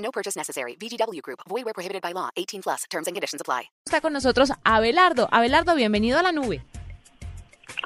No 0.00 0.10
purchase 0.10 0.36
necessary. 0.36 0.76
VGW 0.76 1.20
Group. 1.22 1.40
Void 1.48 1.64
where 1.64 1.74
prohibited 1.74 2.02
by 2.02 2.12
law. 2.12 2.30
18 2.36 2.62
plus. 2.62 2.84
Terms 2.90 3.06
and 3.06 3.14
conditions 3.14 3.40
apply. 3.40 3.70
Está 3.86 4.00
con 4.00 4.12
nosotros 4.12 4.50
Abelardo. 4.64 5.28
Abelardo, 5.30 5.74
bienvenido 5.76 6.18
a 6.18 6.22
la 6.22 6.32
nube. 6.32 6.62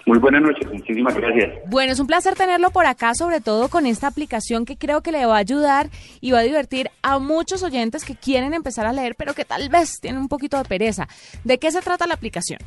Muy 0.06 0.19
buenas 0.19 0.42
noches, 0.42 0.66
muchísimas 0.70 1.14
gracias. 1.14 1.52
Bueno, 1.66 1.92
es 1.92 2.00
un 2.00 2.06
placer 2.06 2.34
tenerlo 2.34 2.70
por 2.70 2.86
acá, 2.86 3.14
sobre 3.14 3.41
todo 3.41 3.69
con 3.69 3.86
esta 3.86 4.06
aplicación 4.06 4.64
que 4.64 4.77
creo 4.77 5.02
que 5.02 5.12
le 5.12 5.24
va 5.27 5.36
a 5.36 5.38
ayudar 5.38 5.88
y 6.20 6.32
va 6.32 6.41
a 6.41 6.42
divertir 6.42 6.91
a 7.02 7.19
muchos 7.19 7.62
oyentes 7.62 8.05
que 8.05 8.14
quieren 8.14 8.55
empezar 8.55 8.86
a 8.86 8.92
leer, 8.92 9.14
pero 9.16 9.34
que 9.34 9.44
tal 9.44 9.69
vez 9.69 10.00
tienen 10.00 10.20
un 10.20 10.28
poquito 10.28 10.58
de 10.58 10.64
pereza. 10.64 11.06
¿De 11.42 11.58
qué 11.58 11.70
se 11.70 11.80
trata 11.80 12.06
la 12.06 12.14
aplicación? 12.14 12.58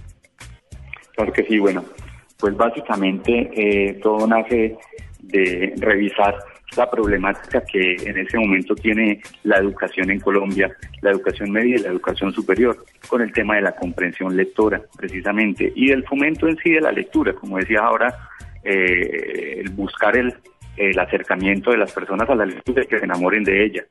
Claro 1.16 1.32
que 1.32 1.44
sí, 1.44 1.60
bueno, 1.60 1.84
pues 2.38 2.56
básicamente 2.56 3.50
eh, 3.54 4.00
todo 4.02 4.26
nace 4.26 4.78
de 5.20 5.74
revisar 5.78 6.38
la 6.78 6.90
problemática 6.90 7.62
que 7.62 7.96
en 7.96 8.18
ese 8.18 8.38
momento 8.38 8.76
tiene 8.76 9.22
la 9.44 9.58
educación 9.58 10.12
en 10.12 10.20
Colombia, 10.20 10.72
la 11.02 11.12
educación 11.12 11.52
media 11.52 11.76
y 11.76 11.80
la 11.80 11.90
educación 11.90 12.32
superior, 12.32 12.86
con 13.08 13.22
el 13.22 13.32
tema 13.32 13.56
de 13.56 13.62
la 13.62 13.76
comprensión 13.76 14.36
lectora, 14.36 14.82
precisamente, 14.96 15.72
y 15.76 15.90
del 15.90 16.04
fomento 16.06 16.48
en 16.48 16.58
sí 16.58 16.72
de 16.72 16.82
la 16.82 16.92
lectura, 16.92 17.34
como 17.34 17.58
decía 17.58 17.80
ahora, 17.80 18.16
eh, 18.64 19.62
el 19.62 19.70
buscar 19.72 20.16
el, 20.18 20.34
acercamiento 21.00 21.72
de 21.72 21.78
las 21.78 21.92
personas 21.92 22.30
a 22.30 22.36
la 22.36 22.46
lectura 22.46 22.84
y 22.84 22.88
que 22.88 23.00
se 23.00 23.06
enamoren 23.06 23.44
de 23.44 23.66
ella. 23.66 23.84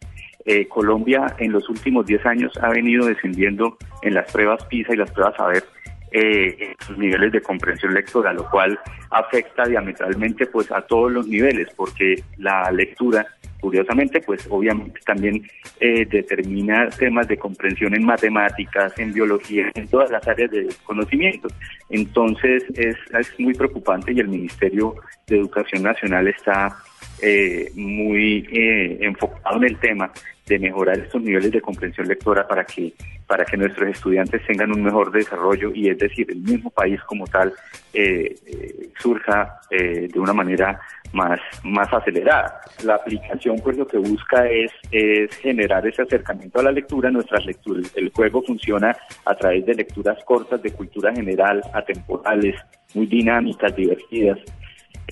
Eh, 0.44 0.68
Colombia 0.68 1.34
en 1.39 1.50
los 1.50 1.68
últimos 1.68 2.06
10 2.06 2.24
años 2.27 2.52
ha 2.62 2.68
venido 2.68 3.06
descendiendo 3.06 3.77
en 4.02 4.14
las 4.14 4.30
pruebas 4.30 4.64
PISA 4.66 4.94
y 4.94 4.96
las 4.96 5.11
pruebas 5.11 5.34
SABER 5.36 5.64
eh, 6.12 6.74
sus 6.86 6.96
niveles 6.96 7.32
de 7.32 7.40
comprensión 7.40 7.94
lectora, 7.94 8.32
lo 8.32 8.48
cual 8.48 8.78
afecta 9.10 9.64
diametralmente 9.64 10.46
pues 10.46 10.70
a 10.70 10.82
todos 10.82 11.10
los 11.12 11.26
niveles, 11.26 11.68
porque 11.76 12.22
la 12.38 12.70
lectura, 12.70 13.26
curiosamente, 13.60 14.20
pues 14.20 14.46
obviamente 14.50 15.00
también 15.04 15.46
eh, 15.80 16.06
determina 16.06 16.88
temas 16.90 17.27
de 17.28 17.36
comprensión 17.36 17.94
en 17.94 18.04
matemáticas, 18.04 18.96
en 18.98 19.12
biología, 19.12 19.70
en 19.74 19.88
todas 19.88 20.10
las 20.10 20.27
áreas 20.27 20.50
de 20.50 20.68
conocimiento. 20.84 21.48
Entonces 21.90 22.64
es, 22.74 22.96
es 23.18 23.40
muy 23.40 23.54
preocupante 23.54 24.12
y 24.12 24.20
el 24.20 24.28
Ministerio 24.28 24.94
de 25.27 25.38
Educación 25.38 25.82
Nacional 25.82 26.28
está 26.28 26.77
eh, 27.22 27.70
muy 27.75 28.47
eh, 28.52 28.98
enfocado 29.00 29.56
en 29.58 29.64
el 29.64 29.78
tema 29.78 30.12
de 30.47 30.58
mejorar 30.58 30.98
estos 30.98 31.20
niveles 31.22 31.50
de 31.50 31.61
comprensión 31.61 32.06
lectora 32.06 32.47
para 32.47 32.64
que 32.64 32.92
para 33.27 33.44
que 33.44 33.56
nuestros 33.56 33.89
estudiantes 33.89 34.47
tengan 34.47 34.70
un 34.70 34.84
mejor 34.84 35.11
desarrollo 35.11 35.72
y 35.74 35.89
es 35.89 35.98
decir 35.98 36.30
el 36.30 36.39
mismo 36.39 36.70
país 36.70 37.00
como 37.02 37.27
tal 37.27 37.52
eh, 37.92 38.36
eh, 38.47 38.89
surja 39.00 39.58
eh, 39.70 40.08
de 40.12 40.20
una 40.20 40.33
manera 40.33 40.80
más 41.12 41.41
más 41.64 41.92
acelerada. 41.92 42.61
La 42.84 42.94
aplicación 42.94 43.56
pues 43.62 43.77
lo 43.77 43.86
que 43.86 43.98
busca 43.98 44.48
es 44.48 44.70
es 44.92 45.34
generar 45.39 45.84
ese 45.86 46.02
acercamiento 46.02 46.61
a 46.61 46.64
la 46.64 46.70
lectura. 46.72 47.11
Nuestras 47.11 47.44
lecturas 47.44 47.91
el 47.97 48.11
juego 48.11 48.42
funciona 48.42 48.97
a 49.24 49.34
través 49.34 49.67
de 49.67 49.74
lecturas 49.74 50.22
cortas 50.24 50.62
de 50.62 50.70
cultura 50.70 51.12
general 51.12 51.62
atemporales 51.72 52.55
muy 52.94 53.06
dinámicas 53.06 53.74
divertidas 53.74 54.39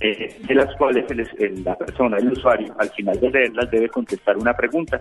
eh, 0.01 0.37
de 0.47 0.55
las 0.55 0.75
cuales 0.77 1.05
el, 1.11 1.21
el, 1.39 1.65
la 1.65 1.77
persona, 1.77 2.17
el 2.17 2.33
usuario, 2.33 2.75
al 2.79 2.91
final 2.91 3.21
de 3.21 3.31
leerlas 3.31 3.71
debe 3.71 3.89
contestar 3.89 4.37
una 4.37 4.55
pregunta. 4.55 5.01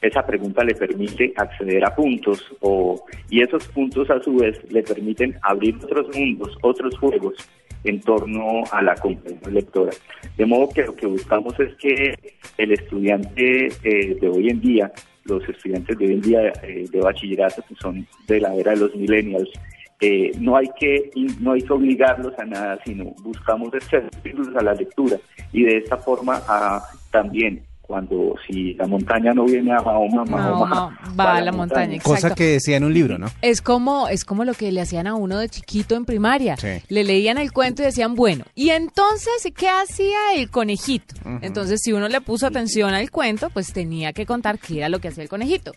Esa 0.00 0.24
pregunta 0.24 0.64
le 0.64 0.74
permite 0.74 1.32
acceder 1.36 1.84
a 1.84 1.94
puntos 1.94 2.44
o, 2.60 3.04
y 3.28 3.42
esos 3.42 3.68
puntos 3.68 4.08
a 4.10 4.22
su 4.22 4.36
vez 4.36 4.58
le 4.70 4.82
permiten 4.82 5.36
abrir 5.42 5.76
otros 5.76 6.14
mundos, 6.16 6.56
otros 6.62 6.96
juegos 6.98 7.34
en 7.84 8.00
torno 8.00 8.62
a 8.72 8.82
la 8.82 8.94
comprensión 8.94 9.54
lectora. 9.54 9.92
De 10.36 10.46
modo 10.46 10.68
que 10.68 10.82
lo 10.82 10.94
que 10.94 11.06
buscamos 11.06 11.58
es 11.60 11.74
que 11.76 12.14
el 12.58 12.72
estudiante 12.72 13.68
eh, 13.84 14.16
de 14.20 14.28
hoy 14.28 14.50
en 14.50 14.60
día, 14.60 14.92
los 15.24 15.46
estudiantes 15.48 15.96
de 15.98 16.06
hoy 16.06 16.12
en 16.12 16.20
día 16.20 16.52
eh, 16.62 16.86
de 16.90 17.00
bachillerato, 17.00 17.62
que 17.68 17.74
son 17.76 18.06
de 18.26 18.40
la 18.40 18.54
era 18.54 18.72
de 18.72 18.78
los 18.78 18.94
millennials, 18.94 19.50
eh, 20.00 20.32
no 20.38 20.56
hay 20.56 20.68
que 20.78 21.10
no 21.40 21.52
hay 21.52 21.62
que 21.62 21.72
obligarlos 21.72 22.32
a 22.38 22.44
nada, 22.44 22.78
sino 22.84 23.04
buscamos 23.22 23.70
servirlos 23.88 24.48
a 24.56 24.62
la 24.62 24.74
lectura 24.74 25.16
y 25.52 25.64
de 25.64 25.78
esta 25.78 25.96
forma 25.96 26.40
a, 26.48 26.82
también 27.10 27.62
cuando 27.90 28.36
si 28.46 28.74
la 28.74 28.86
montaña 28.86 29.32
no 29.32 29.44
viene 29.46 29.72
a 29.72 29.82
Mahoma, 29.82 30.24
Mahoma, 30.24 30.66
Mahoma 30.66 31.00
va 31.18 31.34
a 31.34 31.40
la 31.40 31.50
montaña. 31.50 31.88
montaña 31.88 32.02
Cosa 32.04 32.34
que 32.36 32.44
decía 32.44 32.76
en 32.76 32.84
un 32.84 32.94
libro, 32.94 33.18
¿no? 33.18 33.26
Es 33.42 33.60
como 33.60 34.06
es 34.06 34.24
como 34.24 34.44
lo 34.44 34.54
que 34.54 34.70
le 34.70 34.80
hacían 34.80 35.08
a 35.08 35.16
uno 35.16 35.40
de 35.40 35.48
chiquito 35.48 35.96
en 35.96 36.04
primaria. 36.04 36.56
Sí. 36.56 36.68
Le 36.88 37.02
leían 37.02 37.36
el 37.36 37.50
cuento 37.50 37.82
y 37.82 37.86
decían, 37.86 38.14
bueno, 38.14 38.44
y 38.54 38.70
entonces, 38.70 39.42
¿qué 39.56 39.68
hacía 39.68 40.34
el 40.36 40.50
conejito? 40.50 41.16
Uh 41.24 41.30
-huh. 41.30 41.38
Entonces, 41.42 41.80
si 41.82 41.92
uno 41.92 42.08
le 42.08 42.20
puso 42.20 42.46
atención 42.46 42.94
al 42.94 43.10
cuento, 43.10 43.50
pues 43.50 43.72
tenía 43.72 44.12
que 44.12 44.24
contar 44.24 44.60
qué 44.60 44.78
era 44.78 44.88
lo 44.88 45.00
que 45.00 45.08
hacía 45.08 45.24
el 45.24 45.28
conejito. 45.28 45.72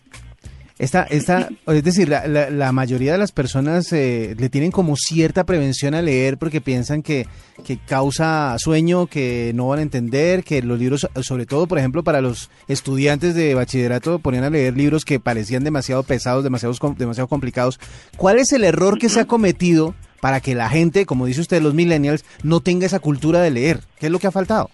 Esta, 0.76 1.04
esta, 1.04 1.48
es 1.68 1.84
decir, 1.84 2.08
la, 2.08 2.26
la, 2.26 2.72
mayoría 2.72 3.12
de 3.12 3.18
las 3.18 3.30
personas 3.30 3.92
eh, 3.92 4.34
le 4.36 4.48
tienen 4.48 4.72
como 4.72 4.96
cierta 4.96 5.44
prevención 5.44 5.94
a 5.94 6.02
leer 6.02 6.36
porque 6.36 6.60
piensan 6.60 7.00
que, 7.02 7.28
que 7.64 7.78
causa 7.78 8.56
sueño, 8.58 9.06
que 9.06 9.52
no 9.54 9.68
van 9.68 9.78
a 9.78 9.82
entender, 9.82 10.42
que 10.42 10.62
los 10.62 10.76
libros, 10.76 11.08
sobre 11.22 11.46
todo, 11.46 11.68
por 11.68 11.78
ejemplo, 11.78 12.02
para 12.02 12.20
los 12.20 12.50
estudiantes 12.66 13.36
de 13.36 13.54
bachillerato, 13.54 14.18
ponían 14.18 14.42
a 14.42 14.50
leer 14.50 14.76
libros 14.76 15.04
que 15.04 15.20
parecían 15.20 15.62
demasiado 15.62 16.02
pesados, 16.02 16.42
demasiado, 16.42 16.74
demasiado 16.98 17.28
complicados. 17.28 17.78
¿Cuál 18.16 18.40
es 18.40 18.50
el 18.50 18.64
error 18.64 18.98
que 18.98 19.08
se 19.08 19.20
ha 19.20 19.26
cometido 19.26 19.94
para 20.20 20.40
que 20.40 20.56
la 20.56 20.68
gente, 20.68 21.06
como 21.06 21.26
dice 21.26 21.42
usted, 21.42 21.62
los 21.62 21.74
millennials, 21.74 22.24
no 22.42 22.58
tenga 22.58 22.86
esa 22.86 22.98
cultura 22.98 23.40
de 23.42 23.52
leer? 23.52 23.80
¿Qué 24.00 24.06
es 24.06 24.12
lo 24.12 24.18
que 24.18 24.26
ha 24.26 24.32
faltado? 24.32 24.70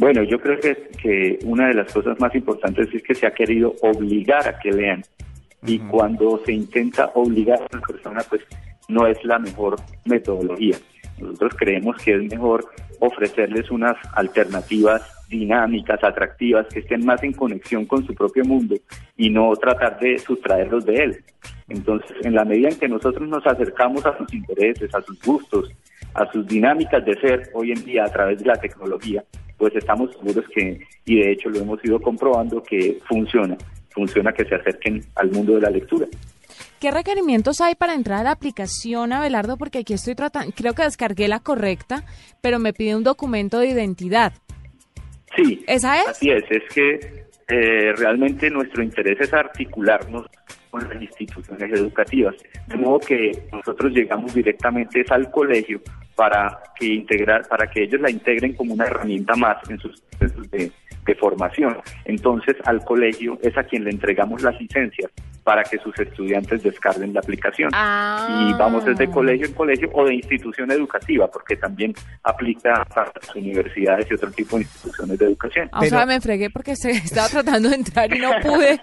Bueno, 0.00 0.22
yo 0.22 0.40
creo 0.40 0.58
que, 0.58 0.88
que, 1.02 1.38
una 1.44 1.68
de 1.68 1.74
las 1.74 1.92
cosas 1.92 2.18
más 2.18 2.34
importantes 2.34 2.88
es 2.94 3.02
que 3.02 3.14
se 3.14 3.26
ha 3.26 3.32
querido 3.32 3.74
obligar 3.82 4.48
a 4.48 4.58
que 4.58 4.72
lean. 4.72 5.02
Y 5.66 5.78
uh 5.78 5.82
-huh. 5.82 5.90
cuando 5.90 6.42
se 6.46 6.54
intenta 6.54 7.10
obligar 7.14 7.60
a 7.60 7.66
una 7.70 7.86
persona, 7.86 8.22
pues 8.30 8.40
no 8.88 9.06
es 9.06 9.22
la 9.24 9.38
mejor 9.38 9.76
metodología. 10.06 10.76
Nosotros 11.20 11.52
creemos 11.54 11.96
que 12.02 12.14
es 12.14 12.22
mejor 12.32 12.64
ofrecerles 12.98 13.70
unas 13.70 13.94
alternativas 14.14 15.02
dinámicas, 15.28 16.02
atractivas, 16.02 16.66
que 16.68 16.80
estén 16.80 17.04
más 17.04 17.22
en 17.22 17.34
conexión 17.34 17.84
con 17.84 18.06
su 18.06 18.14
propio 18.14 18.42
mundo 18.46 18.76
y 19.18 19.28
no 19.28 19.54
tratar 19.56 20.00
de 20.00 20.18
sustraerlos 20.18 20.86
de 20.86 20.94
él. 20.94 21.24
Entonces, 21.68 22.16
en 22.24 22.34
la 22.34 22.46
medida 22.46 22.70
en 22.70 22.78
que 22.78 22.88
nosotros 22.88 23.28
nos 23.28 23.46
acercamos 23.46 24.06
a 24.06 24.16
sus 24.16 24.32
intereses, 24.32 24.94
a 24.94 25.02
sus 25.02 25.20
gustos, 25.20 25.70
a 26.14 26.24
sus 26.32 26.46
dinámicas 26.46 27.04
de 27.04 27.20
ser 27.20 27.50
hoy 27.52 27.72
en 27.72 27.84
día 27.84 28.04
a 28.04 28.08
través 28.08 28.38
de 28.38 28.46
la 28.46 28.56
tecnología, 28.56 29.22
pues 29.60 29.76
estamos 29.76 30.10
seguros 30.12 30.46
que, 30.54 30.80
y 31.04 31.20
de 31.20 31.32
hecho 31.32 31.50
lo 31.50 31.58
hemos 31.58 31.84
ido 31.84 32.00
comprobando, 32.00 32.62
que 32.62 32.98
funciona, 33.06 33.58
funciona 33.90 34.32
que 34.32 34.46
se 34.46 34.54
acerquen 34.54 35.04
al 35.16 35.30
mundo 35.30 35.56
de 35.56 35.60
la 35.60 35.68
lectura. 35.68 36.06
¿Qué 36.80 36.90
requerimientos 36.90 37.60
hay 37.60 37.74
para 37.74 37.92
entrar 37.92 38.20
a 38.20 38.24
la 38.24 38.30
aplicación, 38.30 39.12
Abelardo? 39.12 39.58
Porque 39.58 39.80
aquí 39.80 39.92
estoy 39.92 40.14
tratando, 40.14 40.50
creo 40.56 40.72
que 40.72 40.82
descargué 40.82 41.28
la 41.28 41.40
correcta, 41.40 42.04
pero 42.40 42.58
me 42.58 42.72
pide 42.72 42.96
un 42.96 43.04
documento 43.04 43.58
de 43.58 43.66
identidad. 43.66 44.32
Sí, 45.36 45.62
¿esa 45.66 46.00
es? 46.00 46.08
Así 46.08 46.30
es, 46.30 46.44
es 46.50 46.62
que 46.74 47.26
eh, 47.48 47.92
realmente 47.98 48.48
nuestro 48.48 48.82
interés 48.82 49.20
es 49.20 49.34
articularnos 49.34 50.26
con 50.70 50.88
las 50.88 51.00
instituciones 51.02 51.72
educativas, 51.72 52.34
de 52.66 52.76
modo 52.76 53.00
que 53.00 53.32
nosotros 53.52 53.92
llegamos 53.92 54.32
directamente 54.34 55.04
al 55.10 55.30
colegio 55.30 55.80
para 56.14 56.60
que 56.78 56.86
integrar, 56.86 57.48
para 57.48 57.68
que 57.68 57.82
ellos 57.82 58.00
la 58.00 58.10
integren 58.10 58.54
como 58.54 58.74
una 58.74 58.86
herramienta 58.86 59.34
más 59.36 59.56
en 59.68 59.78
sus 59.78 60.00
procesos 60.00 60.50
de, 60.50 60.70
de 61.06 61.14
formación. 61.14 61.76
Entonces 62.04 62.56
al 62.64 62.84
colegio 62.84 63.38
es 63.42 63.56
a 63.56 63.64
quien 63.64 63.84
le 63.84 63.90
entregamos 63.90 64.42
las 64.42 64.58
licencias 64.60 65.10
para 65.42 65.64
que 65.64 65.78
sus 65.78 65.98
estudiantes 65.98 66.62
descarguen 66.62 67.14
la 67.14 67.20
aplicación. 67.20 67.70
Ah. 67.72 68.46
Y 68.48 68.52
vamos 68.58 68.84
desde 68.84 69.10
colegio 69.10 69.46
en 69.46 69.54
colegio 69.54 69.90
o 69.92 70.04
de 70.04 70.14
institución 70.14 70.70
educativa, 70.70 71.28
porque 71.28 71.56
también 71.56 71.94
aplica 72.22 72.84
para 72.84 73.12
las 73.14 73.34
universidades 73.34 74.06
y 74.10 74.14
otro 74.14 74.30
tipo 74.30 74.56
de 74.56 74.62
instituciones 74.62 75.18
de 75.18 75.26
educación. 75.26 75.68
Ah, 75.72 75.80
o 75.80 75.86
sea, 75.86 76.06
me 76.06 76.20
fregué 76.20 76.50
porque 76.50 76.76
se 76.76 76.90
estaba 76.90 77.28
tratando 77.28 77.70
de 77.70 77.76
entrar 77.76 78.14
y 78.14 78.18
no 78.18 78.30
pude. 78.42 78.78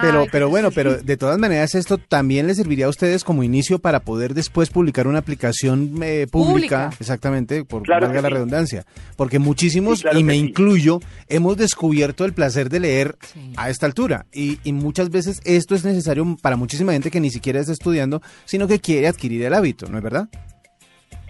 Pero, 0.00 0.22
Ay, 0.22 0.28
pero 0.32 0.48
bueno, 0.48 0.70
pero 0.70 0.96
de 0.96 1.16
todas 1.16 1.38
maneras 1.38 1.74
esto 1.74 1.98
también 1.98 2.46
les 2.46 2.56
serviría 2.56 2.86
a 2.86 2.88
ustedes 2.88 3.22
como 3.24 3.42
inicio 3.42 3.78
para 3.78 4.00
poder 4.00 4.34
después 4.34 4.70
publicar 4.70 5.06
una 5.06 5.18
aplicación 5.18 5.92
eh, 6.02 6.26
pública, 6.30 6.88
Pública. 6.88 6.90
exactamente, 7.00 7.64
por 7.64 7.82
Claro 7.82 8.06
valga 8.06 8.22
la 8.22 8.28
sí. 8.28 8.34
redundancia, 8.34 8.84
porque 9.16 9.38
muchísimos, 9.38 9.98
Sí, 9.98 10.02
claro 10.02 10.18
y 10.18 10.24
me 10.24 10.32
sí. 10.34 10.38
incluyo, 10.40 11.00
hemos 11.28 11.56
descubierto 11.56 12.24
el 12.24 12.32
placer 12.32 12.68
de 12.70 12.80
leer 12.80 13.16
Sí. 13.32 13.52
a 13.56 13.70
esta 13.70 13.86
altura 13.86 14.26
y, 14.32 14.58
y 14.64 14.72
muchas 14.72 15.10
veces 15.10 15.40
esto 15.44 15.74
es 15.74 15.84
necesario 15.84 16.36
para 16.42 16.56
muchísima 16.56 16.92
gente 16.92 17.10
que 17.10 17.20
ni 17.20 17.30
siquiera 17.30 17.60
está 17.60 17.72
estudiando, 17.72 18.22
sino 18.44 18.66
que 18.68 18.80
quiere 18.80 19.08
adquirir 19.08 19.42
el 19.44 19.54
hábito, 19.54 19.86
¿no 19.88 19.98
es 19.98 20.04
verdad? 20.04 20.28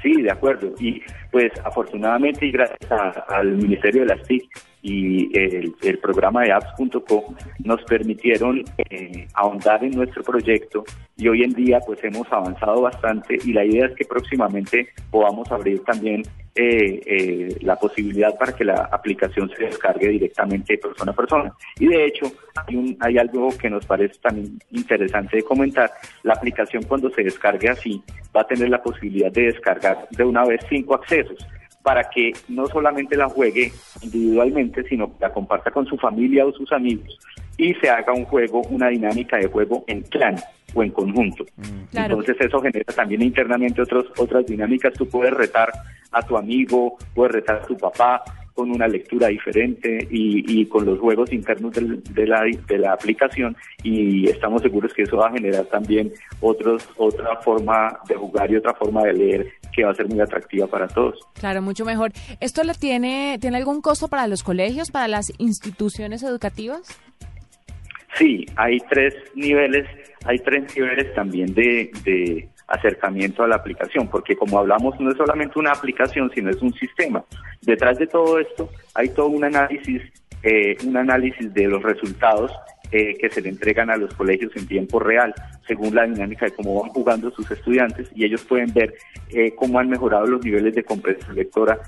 Sí, 0.02 0.20
de 0.20 0.30
acuerdo. 0.30 0.74
Y 0.78 1.00
pues 1.34 1.50
afortunadamente 1.64 2.46
y 2.46 2.52
gracias 2.52 2.78
al 3.26 3.56
Ministerio 3.56 4.02
de 4.02 4.14
las 4.14 4.22
TIC 4.22 4.48
y 4.82 5.36
el, 5.36 5.98
programa 5.98 6.42
de 6.42 6.52
apps.co 6.52 7.34
nos 7.64 7.82
permitieron 7.82 8.62
eh, 8.78 9.26
ahondar 9.34 9.82
en 9.82 9.92
nuestro 9.92 10.22
proyecto 10.22 10.84
y 11.16 11.26
hoy 11.26 11.42
en 11.42 11.52
día 11.54 11.80
pues 11.84 11.98
hemos 12.04 12.30
avanzado 12.30 12.82
bastante 12.82 13.36
y 13.44 13.52
la 13.52 13.64
idea 13.64 13.86
es 13.86 13.96
que 13.96 14.04
próximamente 14.04 14.90
podamos 15.10 15.50
abrir 15.50 15.82
también 15.82 16.22
eh, 16.54 17.00
eh, 17.04 17.56
la 17.62 17.74
posibilidad 17.74 18.38
para 18.38 18.54
que 18.54 18.64
la 18.64 18.88
aplicación 18.92 19.50
se 19.56 19.64
descargue 19.64 20.10
directamente 20.10 20.78
persona 20.78 21.10
a 21.10 21.16
persona. 21.16 21.52
Y 21.80 21.88
de 21.88 22.06
hecho 22.06 22.26
hay, 22.54 22.96
hay 23.00 23.18
algo 23.18 23.48
que 23.58 23.68
nos 23.68 23.84
parece 23.86 24.20
también 24.20 24.58
interesante 24.70 25.38
de 25.38 25.42
comentar. 25.42 25.90
La 26.22 26.34
aplicación 26.34 26.84
cuando 26.84 27.10
se 27.10 27.24
descargue 27.24 27.70
así 27.70 28.00
va 28.36 28.42
a 28.42 28.46
tener 28.46 28.68
la 28.68 28.80
posibilidad 28.80 29.32
de 29.32 29.46
descargar 29.46 30.06
de 30.10 30.24
una 30.24 30.44
vez 30.44 30.60
cinco 30.68 30.94
accesos 30.94 31.23
para 31.82 32.08
que 32.08 32.32
no 32.48 32.66
solamente 32.66 33.14
la 33.16 33.28
juegue 33.28 33.70
individualmente, 34.02 34.82
sino 34.88 35.08
que 35.08 35.20
la 35.20 35.32
comparta 35.32 35.70
con 35.70 35.86
su 35.86 35.96
familia 35.98 36.46
o 36.46 36.52
sus 36.52 36.72
amigos 36.72 37.18
y 37.58 37.74
se 37.74 37.90
haga 37.90 38.12
un 38.12 38.24
juego, 38.24 38.62
una 38.70 38.88
dinámica 38.88 39.36
de 39.36 39.46
juego 39.48 39.84
en 39.86 40.00
clan 40.02 40.36
o 40.74 40.82
en 40.82 40.90
conjunto. 40.90 41.44
Claro. 41.90 42.18
Entonces 42.18 42.36
eso 42.46 42.60
genera 42.60 42.92
también 42.94 43.22
internamente 43.22 43.80
otros, 43.82 44.06
otras 44.18 44.44
dinámicas. 44.46 44.94
Tú 44.94 45.06
puedes 45.08 45.34
retar 45.34 45.70
a 46.10 46.22
tu 46.22 46.36
amigo, 46.36 46.96
puedes 47.14 47.32
retar 47.34 47.56
a 47.56 47.66
tu 47.66 47.76
papá 47.76 48.22
con 48.54 48.70
una 48.70 48.86
lectura 48.88 49.28
diferente 49.28 50.06
y, 50.10 50.60
y 50.60 50.66
con 50.66 50.84
los 50.86 50.98
juegos 51.00 51.32
internos 51.32 51.72
del- 51.72 52.02
de, 52.04 52.26
la, 52.26 52.42
de 52.44 52.78
la 52.78 52.92
aplicación 52.92 53.56
y 53.82 54.28
estamos 54.28 54.62
seguros 54.62 54.94
que 54.94 55.02
eso 55.02 55.16
va 55.16 55.26
a 55.28 55.32
generar 55.32 55.64
también 55.66 56.12
otros, 56.40 56.88
otra 56.96 57.36
forma 57.42 57.98
de 58.08 58.14
jugar 58.14 58.50
y 58.52 58.56
otra 58.56 58.72
forma 58.74 59.02
de 59.04 59.12
leer 59.12 59.52
que 59.74 59.84
va 59.84 59.90
a 59.90 59.94
ser 59.94 60.08
muy 60.08 60.20
atractiva 60.20 60.66
para 60.66 60.88
todos. 60.88 61.18
Claro, 61.34 61.62
mucho 61.62 61.84
mejor. 61.84 62.12
¿Esto 62.40 62.62
le 62.64 62.74
tiene, 62.74 63.38
tiene 63.40 63.56
algún 63.56 63.80
costo 63.80 64.08
para 64.08 64.26
los 64.26 64.42
colegios, 64.42 64.90
para 64.90 65.08
las 65.08 65.32
instituciones 65.38 66.22
educativas? 66.22 66.98
Sí, 68.18 68.46
hay 68.56 68.78
tres 68.88 69.14
niveles, 69.34 69.88
hay 70.24 70.38
tres 70.38 70.74
niveles 70.76 71.12
también 71.14 71.52
de, 71.52 71.90
de 72.04 72.48
acercamiento 72.68 73.42
a 73.42 73.48
la 73.48 73.56
aplicación, 73.56 74.08
porque 74.08 74.36
como 74.36 74.58
hablamos 74.58 74.98
no 75.00 75.10
es 75.10 75.16
solamente 75.16 75.58
una 75.58 75.72
aplicación, 75.72 76.30
sino 76.34 76.50
es 76.50 76.62
un 76.62 76.72
sistema. 76.74 77.24
Detrás 77.62 77.98
de 77.98 78.06
todo 78.06 78.38
esto 78.38 78.70
hay 78.94 79.08
todo 79.10 79.28
un 79.28 79.44
análisis, 79.44 80.02
eh, 80.42 80.76
un 80.86 80.96
análisis 80.96 81.52
de 81.52 81.66
los 81.66 81.82
resultados 81.82 82.52
eh, 82.96 83.16
que 83.18 83.28
se 83.28 83.40
le 83.40 83.48
entregan 83.48 83.90
a 83.90 83.96
los 83.96 84.14
colegios 84.14 84.54
en 84.54 84.68
tiempo 84.68 85.00
real, 85.00 85.34
según 85.66 85.96
la 85.96 86.04
dinámica 86.04 86.46
de 86.46 86.52
cómo 86.52 86.80
van 86.80 86.90
jugando 86.90 87.28
sus 87.32 87.50
estudiantes, 87.50 88.08
y 88.14 88.24
ellos 88.24 88.44
pueden 88.44 88.72
ver 88.72 88.94
eh, 89.30 89.52
cómo 89.56 89.80
han 89.80 89.88
mejorado 89.88 90.26
los 90.26 90.44
niveles 90.44 90.76
de 90.76 90.84
comprensión 90.84 91.34
lectora 91.34 91.80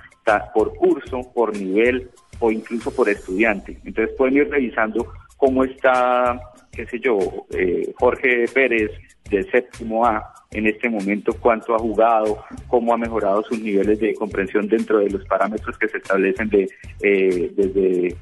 por 0.53 0.75
curso, 0.75 1.21
por 1.33 1.57
nivel 1.57 2.11
o 2.41 2.51
incluso 2.51 2.93
por 2.93 3.09
estudiante. 3.09 3.79
Entonces 3.85 4.17
pueden 4.17 4.39
ir 4.39 4.51
revisando 4.51 5.13
cómo 5.37 5.63
está, 5.63 6.41
qué 6.73 6.85
sé 6.87 6.99
yo, 6.99 7.19
eh, 7.51 7.95
Jorge 8.01 8.47
Pérez 8.53 8.91
del 9.31 9.49
séptimo 9.49 10.05
A 10.05 10.35
en 10.51 10.67
este 10.67 10.89
momento, 10.89 11.37
cuánto 11.39 11.77
ha 11.77 11.79
jugado, 11.79 12.45
cómo 12.67 12.93
ha 12.93 12.99
mejorado 12.99 13.45
sus 13.45 13.61
niveles 13.61 14.01
de 14.01 14.13
comprensión 14.17 14.67
dentro 14.67 14.99
de 14.99 15.11
los 15.11 15.25
parámetros 15.27 15.79
que 15.79 15.87
se 15.87 15.99
establecen 15.99 16.49
de 16.49 16.69
desde 16.99 18.17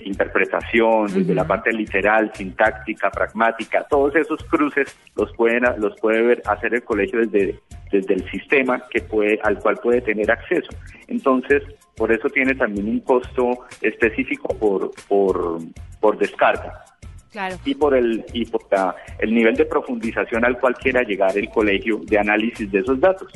interpretación, 0.00 1.12
desde 1.12 1.34
la 1.34 1.46
parte 1.46 1.72
literal, 1.72 2.30
sintáctica, 2.34 3.10
pragmática, 3.10 3.84
todos 3.88 4.14
esos 4.16 4.42
cruces 4.44 4.96
los 5.16 5.32
pueden 5.36 5.64
los 5.78 5.94
puede 6.00 6.22
ver 6.22 6.42
hacer 6.46 6.74
el 6.74 6.82
colegio 6.84 7.20
desde 7.20 7.58
desde 7.92 8.14
el 8.14 8.28
sistema 8.30 8.82
que 8.90 9.02
puede 9.02 9.38
al 9.44 9.58
cual 9.60 9.76
puede 9.76 10.00
tener 10.00 10.28
acceso. 10.30 10.68
Entonces, 11.06 11.62
por 11.96 12.10
eso 12.10 12.28
tiene 12.28 12.54
también 12.56 12.88
un 12.88 13.00
costo 13.00 13.66
específico 13.80 14.48
por 14.58 14.90
por 15.08 15.58
por 16.00 16.18
descarga 16.18 16.84
Claro. 17.30 17.56
y 17.64 17.74
por 17.74 17.94
el 17.96 18.24
y 18.32 18.44
por 18.46 18.62
la- 18.70 18.94
el 19.18 19.34
nivel 19.34 19.54
de 19.56 19.64
profundización 19.64 20.44
al 20.44 20.58
cual 20.58 20.74
quiera 20.74 21.02
llegar 21.02 21.36
el 21.38 21.48
colegio 21.50 21.98
de 22.04 22.18
análisis 22.18 22.70
de 22.70 22.80
esos 22.80 22.98
datos. 23.00 23.32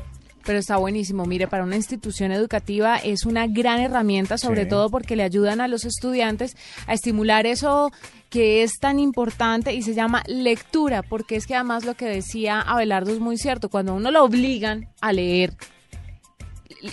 Pero 0.49 0.61
está 0.61 0.79
buenísimo. 0.79 1.27
Mire, 1.27 1.47
para 1.47 1.62
una 1.62 1.77
institución 1.77 2.33
educativa 2.33 2.97
es 2.97 3.27
una 3.27 3.47
gran 3.47 3.81
herramienta, 3.81 4.39
sobre 4.39 4.62
Sí. 4.62 4.71
todo 4.71 4.89
porque 4.89 5.15
le 5.15 5.23
ayudan 5.23 5.61
a 5.61 5.69
los 5.69 5.85
estudiantes 5.85 6.56
a 6.87 6.95
estimular 6.95 7.45
eso 7.45 7.93
que 8.31 8.62
es 8.62 8.79
tan 8.81 8.99
importante 8.99 9.75
y 9.75 9.83
se 9.83 9.93
llama 9.93 10.23
lectura, 10.27 11.03
porque 11.03 11.37
es 11.37 11.47
que 11.47 11.55
además 11.55 11.85
lo 11.85 11.97
que 11.97 12.06
decía 12.06 12.62
Abelardo 12.62 13.12
es 13.12 13.21
muy 13.21 13.37
cierto. 13.37 13.69
Cuando 13.69 13.93
a 13.93 13.97
uno 13.97 14.11
lo 14.11 14.25
obligan 14.25 14.89
a 15.03 15.12
leer, 15.12 15.53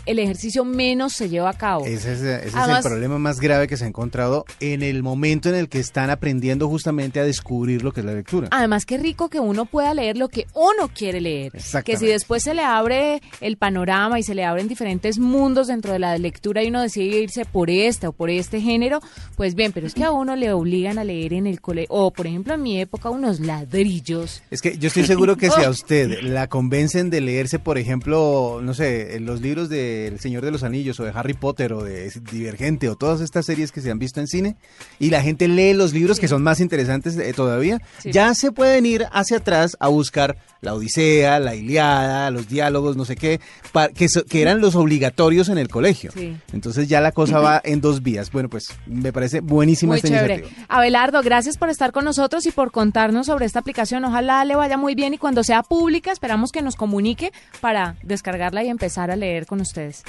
el 0.05 0.19
ejercicio 0.19 0.65
menos 0.65 1.13
se 1.13 1.29
lleva 1.29 1.49
a 1.49 1.57
cabo. 1.57 1.85
Ese 1.85 2.13
es, 2.13 2.21
ese 2.21 2.47
es 2.47 2.55
Además- 2.55 2.85
el 2.85 2.91
problema 2.91 3.17
más 3.19 3.39
grave 3.39 3.67
que 3.67 3.77
se 3.77 3.85
ha 3.85 3.87
encontrado 3.87 4.45
en 4.59 4.81
el 4.81 5.03
momento 5.03 5.49
en 5.49 5.55
el 5.55 5.69
que 5.69 5.79
están 5.79 6.09
aprendiendo 6.09 6.67
justamente 6.69 7.19
a 7.19 7.23
descubrir 7.23 7.83
lo 7.83 7.91
que 7.91 7.99
es 8.01 8.05
la 8.05 8.13
lectura. 8.13 8.47
Además, 8.51 8.85
qué 8.85 8.97
rico 8.97 9.29
que 9.29 9.39
uno 9.39 9.65
pueda 9.65 9.93
leer 9.93 10.17
lo 10.17 10.29
que 10.29 10.47
uno 10.53 10.89
quiere 10.93 11.21
leer. 11.21 11.51
Que 11.83 11.97
si 11.97 12.07
después 12.07 12.43
se 12.43 12.53
le 12.53 12.63
abre 12.63 13.21
el 13.41 13.57
panorama 13.57 14.19
y 14.19 14.23
se 14.23 14.35
le 14.35 14.43
abren 14.45 14.67
diferentes 14.67 15.19
mundos 15.19 15.67
dentro 15.67 15.93
de 15.93 15.99
la 15.99 16.17
lectura 16.17 16.63
y 16.63 16.67
uno 16.69 16.81
decide 16.81 17.19
irse 17.21 17.45
por 17.45 17.69
este 17.69 18.07
o 18.07 18.11
por 18.11 18.29
este 18.29 18.61
género, 18.61 18.99
pues 19.35 19.55
bien, 19.55 19.71
pero 19.71 19.87
es 19.87 19.93
que 19.93 20.03
a 20.03 20.11
uno 20.11 20.35
le 20.35 20.51
obligan 20.51 20.97
a 20.97 21.03
leer 21.03 21.33
en 21.33 21.47
el 21.47 21.61
colegio, 21.61 21.87
o 21.89 22.11
por 22.11 22.27
ejemplo 22.27 22.53
en 22.53 22.61
mi 22.63 22.79
época 22.79 23.09
unos 23.09 23.39
ladrillos. 23.39 24.41
Es 24.51 24.61
que 24.61 24.77
yo 24.77 24.87
estoy 24.87 25.05
seguro 25.05 25.37
que 25.37 25.49
si 25.49 25.61
a 25.61 25.69
usted 25.75 26.21
la 26.21 26.47
convencen 26.47 27.09
de 27.09 27.21
leerse, 27.21 27.59
por 27.59 27.77
ejemplo, 27.77 28.59
no 28.61 28.73
sé, 28.73 29.19
los 29.19 29.41
libros 29.41 29.69
de 29.69 29.74
El 29.75 30.19
Señor 30.19 30.43
de 30.45 30.51
los 30.51 30.63
Anillos 30.63 30.99
o 30.99 31.03
de 31.03 31.11
Harry 31.13 31.33
Potter 31.33 31.73
o 31.73 31.83
de 31.83 32.11
Divergente 32.31 32.89
o 32.89 32.95
todas 32.95 33.21
estas 33.21 33.45
series 33.45 33.71
que 33.71 33.81
se 33.81 33.91
han 33.91 33.99
visto 33.99 34.19
en 34.19 34.27
cine 34.27 34.55
y 34.99 35.09
la 35.09 35.21
gente 35.21 35.47
lee 35.47 35.73
los 35.73 35.93
libros 35.93 36.19
que 36.19 36.27
son 36.27 36.43
más 36.43 36.59
interesantes 36.59 37.17
eh, 37.17 37.33
todavía, 37.33 37.79
Sí. 37.99 38.11
ya 38.11 38.33
se 38.33 38.51
pueden 38.51 38.85
ir 38.85 39.05
hacia 39.11 39.37
atrás 39.37 39.75
a 39.79 39.87
buscar 39.87 40.37
la 40.61 40.73
Odisea, 40.73 41.39
la 41.39 41.53
Iliada, 41.55 42.31
los 42.31 42.47
diálogos, 42.47 42.97
no 42.97 43.05
sé 43.05 43.15
qué, 43.15 43.39
pa- 43.71 43.89
que, 43.89 44.09
so- 44.09 44.25
que 44.25 44.41
eran 44.41 44.61
los 44.61 44.75
obligatorios 44.75 45.49
en 45.49 45.59
el 45.59 45.67
colegio. 45.67 46.11
Sí. 46.11 46.35
Entonces 46.53 46.87
ya 46.87 47.01
la 47.01 47.11
cosa 47.11 47.39
va 47.39 47.61
en 47.63 47.81
dos 47.81 48.01
vías. 48.01 48.31
Bueno, 48.31 48.49
pues 48.49 48.69
me 48.87 49.13
parece 49.13 49.41
buenísima 49.41 49.91
Muy 49.91 49.97
esta 49.97 50.07
chévere. 50.07 50.35
iniciativa. 50.37 50.65
Abelardo, 50.69 51.21
gracias 51.21 51.57
por 51.57 51.69
estar 51.69 51.91
con 51.91 52.03
nosotros 52.05 52.45
y 52.47 52.51
por 52.51 52.71
contarnos 52.71 53.27
sobre 53.27 53.45
esta 53.45 53.59
aplicación. 53.59 54.05
Ojalá 54.05 54.43
le 54.43 54.55
vaya 54.55 54.75
muy 54.77 54.95
bien 54.95 55.13
y 55.13 55.17
cuando 55.19 55.43
sea 55.43 55.61
pública 55.61 56.11
esperamos 56.11 56.51
que 56.51 56.63
nos 56.63 56.75
comunique 56.75 57.31
para 57.61 57.97
descargarla 58.01 58.63
y 58.63 58.69
empezar 58.69 59.11
a 59.11 59.15
leer 59.15 59.45
con 59.45 59.59
ustedes. 59.65 60.03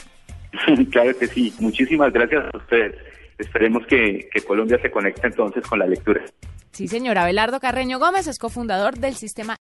claro 0.90 1.16
que 1.18 1.26
sí. 1.26 1.54
Muchísimas 1.58 2.12
gracias 2.12 2.44
a 2.52 2.56
ustedes. 2.56 2.94
Esperemos 3.38 3.86
que, 3.86 4.28
que 4.32 4.40
Colombia 4.42 4.78
se 4.80 4.90
conecte 4.90 5.26
entonces 5.26 5.66
con 5.66 5.78
la 5.78 5.86
lectura. 5.86 6.22
Sí, 6.72 6.88
señor. 6.88 7.16
Abelardo 7.16 7.58
Carreño 7.60 7.98
Gómez 7.98 8.26
es 8.26 8.38
cofundador 8.38 8.98
del 8.98 9.14
sistema 9.14 9.54